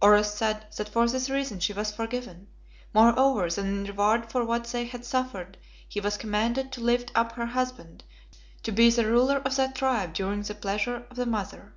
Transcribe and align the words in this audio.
Oros 0.00 0.32
said 0.32 0.64
that 0.78 0.88
for 0.88 1.06
this 1.06 1.28
reason 1.28 1.60
she 1.60 1.74
was 1.74 1.90
forgiven; 1.92 2.46
moreover, 2.94 3.50
that 3.50 3.58
in 3.62 3.84
reward 3.84 4.30
for 4.32 4.42
what 4.42 4.64
they 4.68 4.86
had 4.86 5.04
suffered 5.04 5.58
he 5.86 6.00
was 6.00 6.16
commanded 6.16 6.72
to 6.72 6.80
lift 6.80 7.12
up 7.14 7.32
her 7.32 7.44
husband 7.44 8.02
to 8.62 8.72
be 8.72 8.88
the 8.88 9.04
ruler 9.04 9.42
of 9.44 9.56
that 9.56 9.74
tribe 9.74 10.14
during 10.14 10.40
the 10.40 10.54
pleasure 10.54 11.04
of 11.10 11.16
the 11.16 11.26
Mother. 11.26 11.74